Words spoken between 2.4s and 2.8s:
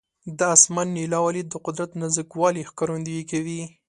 والي